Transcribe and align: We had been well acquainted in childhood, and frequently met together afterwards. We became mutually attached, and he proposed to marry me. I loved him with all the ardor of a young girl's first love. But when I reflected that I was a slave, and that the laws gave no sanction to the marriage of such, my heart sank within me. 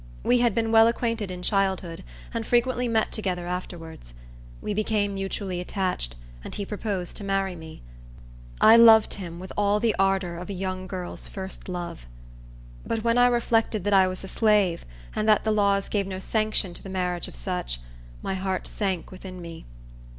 We 0.23 0.39
had 0.39 0.55
been 0.55 0.71
well 0.71 0.87
acquainted 0.87 1.29
in 1.29 1.43
childhood, 1.43 2.03
and 2.33 2.43
frequently 2.43 2.87
met 2.87 3.11
together 3.11 3.45
afterwards. 3.45 4.15
We 4.59 4.73
became 4.73 5.13
mutually 5.13 5.59
attached, 5.61 6.15
and 6.43 6.55
he 6.55 6.65
proposed 6.65 7.15
to 7.17 7.23
marry 7.23 7.55
me. 7.55 7.83
I 8.59 8.77
loved 8.77 9.13
him 9.13 9.37
with 9.39 9.53
all 9.55 9.79
the 9.79 9.95
ardor 9.99 10.37
of 10.37 10.49
a 10.49 10.53
young 10.53 10.87
girl's 10.87 11.27
first 11.27 11.69
love. 11.69 12.07
But 12.83 13.03
when 13.03 13.19
I 13.19 13.27
reflected 13.27 13.83
that 13.83 13.93
I 13.93 14.07
was 14.07 14.23
a 14.23 14.27
slave, 14.27 14.87
and 15.15 15.29
that 15.29 15.43
the 15.43 15.51
laws 15.51 15.87
gave 15.87 16.07
no 16.07 16.17
sanction 16.17 16.73
to 16.73 16.81
the 16.81 16.89
marriage 16.89 17.27
of 17.27 17.35
such, 17.35 17.79
my 18.23 18.33
heart 18.33 18.65
sank 18.65 19.11
within 19.11 19.39
me. 19.39 19.65